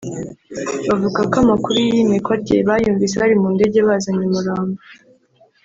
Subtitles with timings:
[0.93, 4.79] avuga ko amakuru y’iyimikwa rye bayumvise bari mu ndege bazanye umurambo